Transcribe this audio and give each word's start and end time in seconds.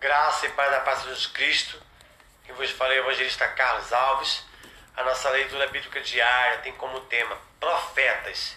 Graça 0.00 0.46
e 0.46 0.50
Pai 0.50 0.70
da 0.70 0.78
paz 0.82 1.00
de 1.00 1.08
Jesus 1.08 1.26
Cristo. 1.26 1.82
Que 2.44 2.52
vos 2.52 2.70
falei, 2.70 2.98
evangelista 2.98 3.48
Carlos 3.48 3.92
Alves. 3.92 4.44
A 4.96 5.02
nossa 5.02 5.28
leitura 5.30 5.66
bíblica 5.66 6.00
diária 6.00 6.58
tem 6.58 6.72
como 6.74 7.00
tema 7.06 7.36
profetas. 7.58 8.56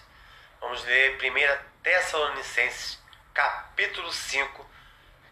Vamos 0.59 0.83
ler 0.83 1.17
1 1.17 1.81
Tessalonicenses, 1.81 2.99
capítulo 3.33 4.13
5, 4.13 4.69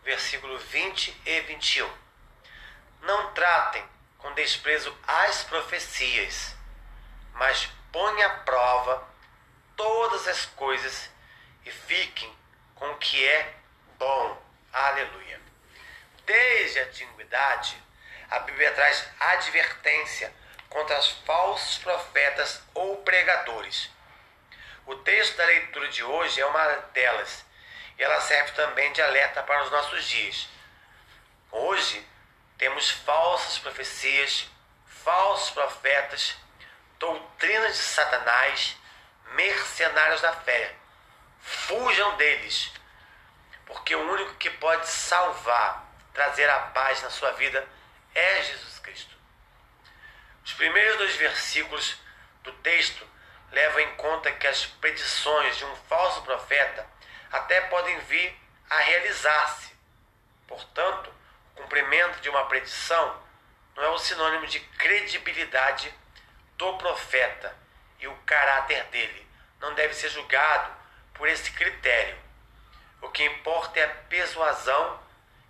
versículo 0.04 0.58
20 0.58 1.16
e 1.28 1.42
21. 1.42 1.88
Não 3.04 3.32
tratem 3.34 3.86
com 4.18 4.34
desprezo 4.34 4.92
as 5.06 5.44
profecias, 5.44 6.56
mas 7.34 7.70
ponham 7.92 8.32
à 8.32 8.34
prova 8.40 9.08
todas 9.76 10.28
as 10.28 10.48
coisas 10.48 11.08
e 11.64 11.70
fiquem 11.70 12.36
com 12.74 12.90
o 12.94 12.98
que 12.98 13.24
é 13.24 13.54
bom. 14.00 14.42
Aleluia. 14.74 15.49
Desde 16.30 16.80
a 16.80 16.84
antiguidade, 16.84 17.76
a 18.30 18.38
Bíblia 18.42 18.72
traz 18.74 19.04
advertência 19.20 20.32
contra 20.70 21.00
os 21.00 21.10
falsos 21.26 21.80
profetas 21.80 22.62
ou 22.76 22.98
pregadores. 22.98 23.90
O 24.86 24.94
texto 24.98 25.36
da 25.38 25.46
leitura 25.46 25.88
de 25.88 26.04
hoje 26.04 26.40
é 26.40 26.46
uma 26.46 26.68
delas 26.94 27.44
e 27.98 28.04
ela 28.04 28.22
serve 28.22 28.52
também 28.52 28.94
de 28.94 29.02
alerta 29.02 29.42
para 29.42 29.64
os 29.64 29.72
nossos 29.72 30.06
dias. 30.06 30.48
Hoje 31.52 32.08
temos 32.60 32.92
falsas 32.92 33.58
profecias, 33.58 34.48
falsos 34.86 35.50
profetas, 35.50 36.36
doutrinas 37.00 37.76
de 37.76 37.82
Satanás, 37.82 38.78
mercenários 39.32 40.22
da 40.22 40.34
fé. 40.34 40.76
Fujam 41.42 42.18
deles, 42.18 42.72
porque 43.66 43.96
o 43.96 44.12
único 44.12 44.36
que 44.36 44.52
pode 44.52 44.88
salvar, 44.88 45.89
trazer 46.20 46.50
a 46.50 46.60
paz 46.60 47.02
na 47.02 47.10
sua 47.10 47.32
vida 47.32 47.66
é 48.14 48.44
Jesus 48.44 48.78
Cristo. 48.80 49.16
Os 50.44 50.52
primeiros 50.52 50.98
dois 50.98 51.16
versículos 51.16 51.98
do 52.44 52.52
texto 52.56 53.08
levam 53.54 53.80
em 53.80 53.96
conta 53.96 54.30
que 54.34 54.46
as 54.46 54.66
predições 54.66 55.56
de 55.56 55.64
um 55.64 55.74
falso 55.88 56.22
profeta 56.24 56.86
até 57.32 57.62
podem 57.62 57.98
vir 58.02 58.38
a 58.70 58.80
realizar-se. 58.80 59.74
Portanto, 60.46 61.10
o 61.56 61.62
cumprimento 61.62 62.20
de 62.20 62.28
uma 62.28 62.48
predição 62.48 63.24
não 63.74 63.84
é 63.86 63.90
um 63.92 63.98
sinônimo 63.98 64.46
de 64.46 64.60
credibilidade 64.60 65.90
do 66.58 66.78
profeta 66.80 67.56
e 67.98 68.10
o 68.10 68.16
caráter 68.26 68.84
dele 68.88 69.26
não 69.62 69.74
deve 69.74 69.94
ser 69.94 70.10
julgado 70.10 70.70
por 71.14 71.30
esse 71.30 71.50
critério. 71.52 72.20
O 73.02 73.08
que 73.08 73.24
importa 73.24 73.80
é 73.80 73.86
a 73.86 73.96
persuasão 74.10 75.08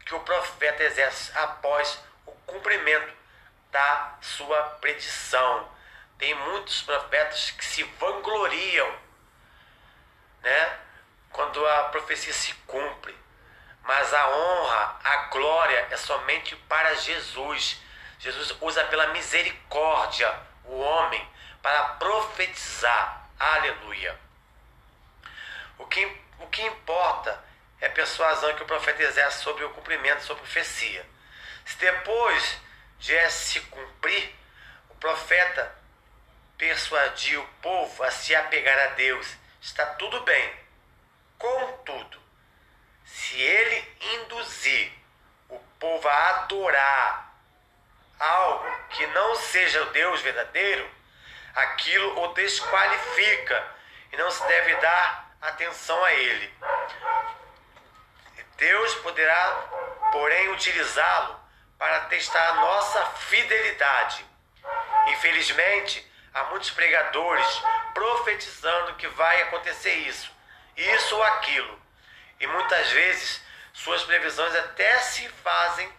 que 0.09 0.15
o 0.15 0.19
profeta 0.21 0.83
exerce 0.85 1.31
após 1.37 1.99
o 2.25 2.31
cumprimento 2.47 3.13
da 3.71 4.17
sua 4.19 4.59
predição. 4.81 5.69
Tem 6.17 6.33
muitos 6.33 6.81
profetas 6.81 7.51
que 7.51 7.63
se 7.63 7.83
vangloriam, 7.83 8.91
né? 10.41 10.79
Quando 11.31 11.63
a 11.63 11.83
profecia 11.89 12.33
se 12.33 12.51
cumpre. 12.65 13.15
Mas 13.83 14.11
a 14.11 14.29
honra, 14.29 14.99
a 15.03 15.15
glória 15.27 15.87
é 15.91 15.97
somente 15.97 16.55
para 16.55 16.95
Jesus. 16.95 17.79
Jesus 18.17 18.57
usa 18.61 18.83
pela 18.85 19.09
misericórdia 19.09 20.35
o 20.65 20.79
homem 20.79 21.29
para 21.61 21.83
profetizar. 21.99 23.29
Aleluia. 23.39 24.19
O 25.77 25.85
que, 25.85 26.03
o 26.39 26.47
que 26.47 26.63
importa 26.63 27.47
é 27.81 27.87
a 27.87 27.91
persuasão 27.91 28.53
que 28.55 28.63
o 28.63 28.67
profeta 28.67 29.03
exerce 29.03 29.43
sobre 29.43 29.63
o 29.63 29.69
cumprimento 29.69 30.23
sua 30.23 30.35
profecia. 30.35 31.05
Se 31.65 31.77
depois 31.77 32.57
de 32.99 33.29
se 33.29 33.61
cumprir, 33.61 34.35
o 34.89 34.95
profeta 34.95 35.75
persuadiu 36.57 37.41
o 37.41 37.47
povo 37.61 38.03
a 38.03 38.11
se 38.11 38.35
apegar 38.35 38.77
a 38.79 38.87
Deus, 38.95 39.27
está 39.61 39.85
tudo 39.85 40.21
bem. 40.21 40.53
Contudo, 41.37 42.21
se 43.05 43.39
ele 43.39 43.97
induzir 44.15 44.91
o 45.47 45.57
povo 45.79 46.07
a 46.07 46.29
adorar 46.29 47.33
algo 48.19 48.89
que 48.89 49.07
não 49.07 49.35
seja 49.35 49.81
o 49.83 49.91
Deus 49.91 50.21
verdadeiro, 50.21 50.89
aquilo 51.55 52.23
o 52.23 52.33
desqualifica 52.33 53.75
e 54.11 54.17
não 54.17 54.29
se 54.29 54.45
deve 54.47 54.75
dar 54.75 55.31
atenção 55.41 56.03
a 56.03 56.13
ele. 56.13 56.53
Deus 58.59 58.93
poderá, 58.95 59.51
porém, 60.11 60.49
utilizá-lo 60.49 61.39
para 61.77 62.01
testar 62.01 62.49
a 62.49 62.53
nossa 62.55 63.05
fidelidade. 63.05 64.25
Infelizmente, 65.07 66.05
há 66.33 66.43
muitos 66.45 66.69
pregadores 66.69 67.47
profetizando 67.93 68.95
que 68.95 69.07
vai 69.07 69.41
acontecer 69.43 69.93
isso, 69.93 70.29
isso 70.75 71.15
ou 71.15 71.23
aquilo. 71.23 71.81
E 72.39 72.47
muitas 72.47 72.89
vezes 72.91 73.41
suas 73.71 74.03
previsões 74.03 74.53
até 74.53 74.99
se 74.99 75.27
fazem, 75.29 75.89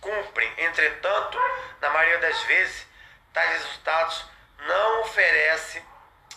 cumprem. 0.00 0.50
Entretanto, 0.56 1.38
na 1.78 1.90
maioria 1.90 2.18
das 2.18 2.42
vezes, 2.44 2.86
tais 3.34 3.50
resultados 3.52 4.24
não 4.60 5.02
oferecem, 5.02 5.84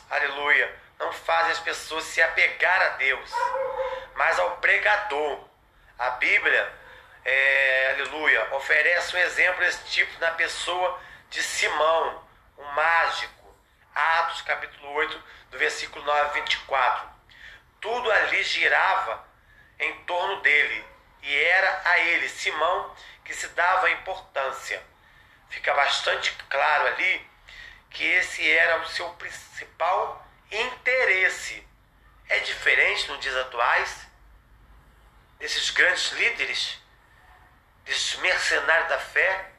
aleluia, 0.10 0.85
não 1.00 1.12
fazem 1.12 1.52
as 1.52 1.60
pessoas 1.60 2.04
se 2.06 2.22
apegar 2.22 2.82
a 2.82 2.90
Deus, 2.90 3.32
mas 4.16 4.40
ao 4.40 4.58
pregador. 4.58 5.44
A 5.98 6.10
Bíblia 6.12 6.74
é, 7.24 7.92
aleluia, 7.96 8.56
oferece 8.56 9.16
um 9.16 9.20
exemplo 9.20 9.60
desse 9.62 9.84
tipo 9.86 10.20
na 10.20 10.32
pessoa 10.32 11.00
de 11.30 11.42
Simão, 11.42 12.24
o 12.58 12.64
mágico. 12.64 13.34
Atos 13.94 14.42
capítulo 14.42 14.92
8, 14.92 15.24
do 15.52 15.58
versículo 15.58 16.04
9 16.04 16.20
a 16.20 16.24
24. 16.34 17.10
Tudo 17.80 18.12
ali 18.12 18.44
girava 18.44 19.26
em 19.80 19.94
torno 20.04 20.42
dele, 20.42 20.86
e 21.22 21.34
era 21.34 21.82
a 21.86 22.00
ele, 22.00 22.28
Simão, 22.28 22.94
que 23.24 23.34
se 23.34 23.48
dava 23.50 23.90
importância. 23.90 24.84
Fica 25.50 25.74
bastante 25.74 26.32
claro 26.50 26.88
ali 26.88 27.30
que 27.90 28.04
esse 28.04 28.52
era 28.52 28.82
o 28.82 28.88
seu 28.88 29.10
principal 29.12 30.25
interesse. 30.52 31.66
É 32.28 32.40
diferente 32.40 33.08
nos 33.10 33.20
dias 33.20 33.36
atuais? 33.36 34.08
Desses 35.40 35.70
grandes 35.72 36.12
líderes? 36.14 36.80
Desses 37.84 38.16
mercenários 38.20 38.90
da 38.90 39.00
fé, 39.00 39.52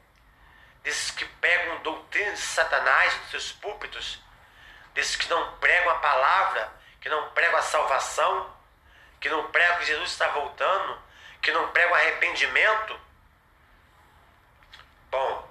desses 0.82 1.10
que 1.12 1.24
pegam 1.24 1.82
doutrinas 1.82 2.38
de 2.38 2.44
Satanás 2.44 3.16
nos 3.20 3.30
seus 3.30 3.52
púlpitos, 3.52 4.20
desses 4.94 5.14
que 5.14 5.28
não 5.28 5.56
pregam 5.58 5.90
a 5.90 5.98
palavra, 5.98 6.72
que 7.00 7.08
não 7.08 7.30
pregam 7.30 7.58
a 7.58 7.62
salvação, 7.62 8.52
que 9.20 9.28
não 9.28 9.50
pregam 9.50 9.78
que 9.78 9.86
Jesus 9.86 10.10
está 10.10 10.28
voltando, 10.28 11.00
que 11.40 11.52
não 11.52 11.70
pregam 11.70 11.94
arrependimento. 11.94 13.00
Bom, 15.10 15.48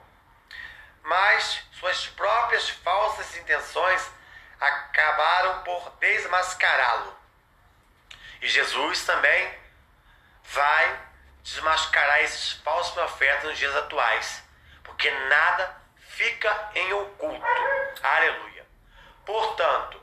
mas 1.04 1.64
suas 1.80 2.08
próprias 2.08 2.70
falsas 2.70 3.36
intenções 3.38 4.12
acabaram 4.60 5.64
por 5.64 5.92
desmascará-lo. 6.00 7.16
E 8.42 8.48
Jesus 8.48 9.06
também 9.06 9.54
vai 10.44 11.00
desmascarar 11.44 12.22
esses 12.22 12.54
falsos 12.54 12.94
profetas 12.94 13.44
nos 13.44 13.58
dias 13.58 13.76
atuais, 13.76 14.44
porque 14.84 15.10
nada 15.12 15.82
fica 16.00 16.72
em 16.76 16.94
oculto. 16.94 17.46
Aleluia. 18.02 18.66
Portanto, 19.26 20.02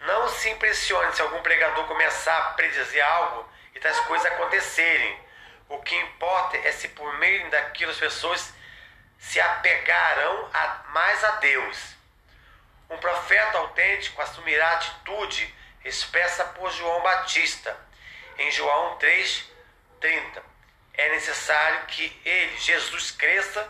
não 0.00 0.28
se 0.28 0.50
impressione 0.50 1.12
se 1.14 1.22
algum 1.22 1.42
pregador 1.42 1.86
começar 1.86 2.36
a 2.36 2.52
predizer 2.52 3.04
algo 3.04 3.48
e 3.74 3.80
tais 3.80 3.98
coisas 4.00 4.30
acontecerem. 4.32 5.26
O 5.68 5.78
que 5.80 5.96
importa 5.96 6.56
é 6.58 6.72
se 6.72 6.88
por 6.88 7.12
meio 7.18 7.50
daquilo 7.50 7.90
as 7.90 7.98
pessoas 7.98 8.54
se 9.18 9.40
apegarão 9.40 10.50
a, 10.52 10.84
mais 10.90 11.24
a 11.24 11.30
Deus. 11.32 11.95
Um 12.88 12.98
profeta 12.98 13.58
autêntico 13.58 14.22
assumirá 14.22 14.68
a 14.68 14.74
atitude 14.74 15.54
expressa 15.84 16.44
por 16.44 16.70
João 16.72 17.02
Batista 17.02 17.76
em 18.38 18.50
João 18.50 18.96
3, 18.98 19.44
30. 20.00 20.42
É 20.94 21.08
necessário 21.10 21.86
que 21.86 22.20
ele, 22.24 22.56
Jesus, 22.58 23.10
cresça 23.10 23.68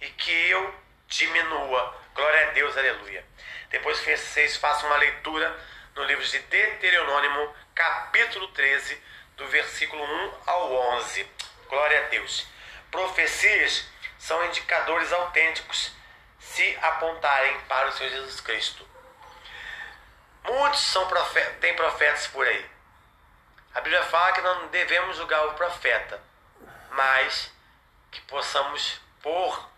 e 0.00 0.06
que 0.10 0.32
eu 0.50 0.74
diminua. 1.06 2.02
Glória 2.14 2.48
a 2.48 2.50
Deus, 2.52 2.76
aleluia. 2.76 3.24
Depois 3.70 4.00
que 4.00 4.16
vocês 4.16 4.56
façam 4.56 4.88
uma 4.88 4.98
leitura 4.98 5.58
no 5.94 6.04
livro 6.04 6.24
de 6.24 6.38
Deuteronômio, 6.38 7.54
capítulo 7.74 8.48
13, 8.48 9.02
do 9.36 9.46
versículo 9.48 10.02
1 10.02 10.34
ao 10.46 10.72
11. 10.96 11.26
Glória 11.68 12.04
a 12.04 12.08
Deus. 12.08 12.46
Profecias 12.90 13.86
são 14.18 14.44
indicadores 14.46 15.12
autênticos 15.12 15.92
se 16.58 16.76
apontarem 16.82 17.60
para 17.68 17.88
o 17.88 17.92
Senhor 17.92 18.10
Jesus 18.10 18.40
Cristo. 18.40 18.84
Muitos 20.42 20.80
são 20.80 21.06
profetas, 21.06 21.76
profetas 21.76 22.26
por 22.26 22.44
aí. 22.44 22.70
A 23.72 23.80
Bíblia 23.80 24.02
fala 24.06 24.32
que 24.32 24.40
não 24.40 24.66
devemos 24.66 25.16
julgar 25.16 25.46
o 25.46 25.54
profeta, 25.54 26.20
mas 26.90 27.52
que 28.10 28.20
possamos 28.22 29.00
pôr 29.22 29.68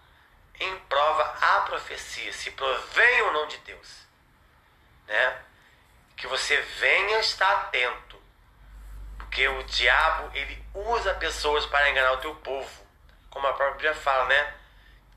em 0.59 0.79
prova 0.89 1.23
a 1.43 1.61
profecia, 1.63 2.33
se 2.33 2.51
provém 2.53 3.23
ou 3.23 3.33
não 3.35 3.47
de 3.47 3.59
Deus. 3.59 4.07
Né? 5.07 5.39
Que 6.17 6.27
você 6.29 6.57
venha 6.57 7.19
estar 7.19 7.51
atento, 7.51 8.19
porque 9.19 9.47
o 9.47 9.63
diabo 9.65 10.35
ele 10.35 10.65
usa 10.73 11.13
pessoas 11.13 11.67
para 11.67 11.91
enganar 11.91 12.13
o 12.13 12.21
teu 12.23 12.35
povo, 12.37 12.87
como 13.29 13.47
a 13.47 13.53
própria 13.53 13.75
Bíblia 13.75 13.95
fala, 13.95 14.25
né? 14.25 14.60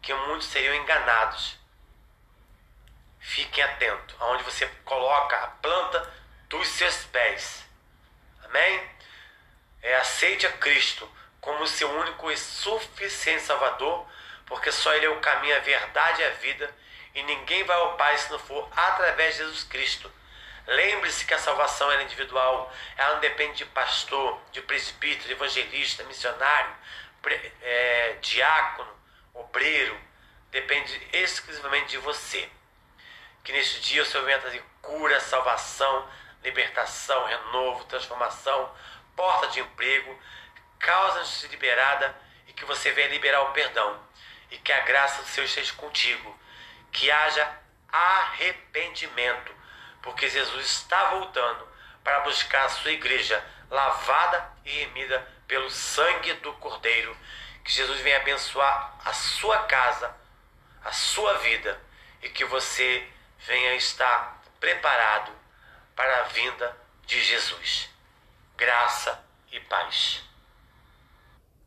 Que 0.04 0.14
muitos 0.14 0.48
seriam 0.48 0.76
enganados. 0.76 1.58
Fiquem 3.20 3.64
atentos 3.64 4.16
aonde 4.20 4.44
você 4.44 4.68
coloca 4.86 5.36
a 5.36 5.48
planta 5.48 6.14
dos 6.50 6.68
seus 6.68 7.06
pés. 7.06 7.66
Amém? 8.44 8.88
É, 9.82 9.96
aceite 9.96 10.46
a 10.46 10.52
Cristo 10.52 11.10
como 11.42 11.66
seu 11.68 11.90
único 11.90 12.32
e 12.32 12.38
suficiente 12.38 13.44
Salvador, 13.44 14.08
porque 14.46 14.72
só 14.72 14.94
Ele 14.94 15.08
é 15.08 15.10
o 15.10 15.20
caminho, 15.20 15.56
a 15.58 15.60
verdade 15.60 16.22
e 16.22 16.26
a 16.26 16.30
vida, 16.32 16.74
e 17.16 17.24
ninguém 17.24 17.64
vai 17.64 17.76
ao 17.76 17.98
Pai 17.98 18.18
se 18.18 18.32
não 18.32 18.40
for 18.40 18.70
através 18.76 19.36
de 19.36 19.44
Jesus 19.44 19.64
Cristo. 19.64 20.12
Lembre-se 20.66 21.26
que 21.26 21.34
a 21.34 21.40
salvação 21.40 21.92
é 21.92 22.04
individual, 22.04 22.74
ela 22.96 23.16
não 23.16 23.20
depende 23.20 23.58
de 23.58 23.66
pastor, 23.66 24.40
de 24.52 24.62
presbítero, 24.62 25.28
de 25.28 25.34
evangelista, 25.34 26.04
missionário, 26.04 26.74
é, 27.62 28.18
diácono, 28.22 29.03
obreiro, 29.34 30.00
depende 30.52 31.08
exclusivamente 31.12 31.92
de 31.92 31.98
você. 31.98 32.50
Que 33.44 33.52
neste 33.52 33.82
dia 33.82 34.04
o 34.04 34.06
Senhor 34.06 34.26
venha 34.26 34.40
trazer 34.40 34.64
cura, 34.82 35.20
salvação, 35.20 36.08
libertação, 36.44 37.26
renovo, 37.26 37.86
transformação, 37.86 38.74
porta 39.16 39.48
de 39.48 39.60
emprego, 39.60 40.18
causa 40.80 41.24
de 41.24 41.48
liberada 41.48 42.16
e 42.48 42.54
que 42.54 42.66
você 42.66 42.92
venha 42.92 43.08
liberar 43.08 43.42
o 43.42 43.52
perdão 43.54 44.00
e 44.52 44.58
que 44.58 44.72
a 44.72 44.82
graça 44.82 45.22
do 45.22 45.28
Senhor 45.28 45.46
esteja 45.46 45.74
contigo, 45.74 46.40
que 46.92 47.10
haja 47.10 47.60
arrependimento, 47.92 49.54
porque 50.02 50.30
Jesus 50.30 50.66
está 50.66 51.12
voltando 51.12 51.68
para 52.04 52.20
buscar 52.22 52.66
a 52.66 52.70
sua 52.70 52.92
igreja 52.92 53.44
lavada 53.70 54.52
e 54.66 54.70
remida 54.70 55.28
pelo 55.48 55.70
sangue 55.70 56.34
do 56.34 56.54
Cordeiro. 56.54 57.16
Que 57.64 57.72
Jesus 57.72 58.02
venha 58.02 58.18
abençoar 58.18 58.96
a 59.06 59.14
sua 59.14 59.64
casa, 59.64 60.16
a 60.84 60.92
sua 60.92 61.36
vida 61.40 61.80
e 62.22 62.30
que 62.30 62.46
você 62.46 63.08
venha 63.40 63.76
estar 63.76 64.42
preparado 64.60 65.32
para 65.96 66.22
a 66.22 66.24
vinda 66.24 66.78
de 67.06 67.22
Jesus. 67.22 67.90
Graça 68.56 69.24
e 69.52 69.60
paz. 69.60 70.24